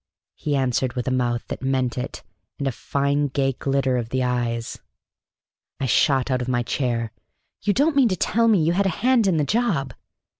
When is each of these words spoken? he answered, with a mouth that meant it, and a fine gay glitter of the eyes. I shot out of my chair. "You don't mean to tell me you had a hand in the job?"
he 0.33 0.55
answered, 0.55 0.93
with 0.93 1.07
a 1.07 1.11
mouth 1.11 1.45
that 1.47 1.61
meant 1.61 1.95
it, 1.95 2.23
and 2.57 2.67
a 2.67 2.71
fine 2.71 3.27
gay 3.27 3.51
glitter 3.53 3.97
of 3.97 4.09
the 4.09 4.23
eyes. 4.23 4.79
I 5.79 5.85
shot 5.85 6.31
out 6.31 6.41
of 6.41 6.47
my 6.47 6.63
chair. 6.63 7.11
"You 7.61 7.73
don't 7.73 7.95
mean 7.95 8.09
to 8.09 8.15
tell 8.15 8.47
me 8.47 8.63
you 8.63 8.73
had 8.73 8.87
a 8.87 9.01
hand 9.05 9.27
in 9.27 9.37
the 9.37 9.43
job?" 9.43 9.93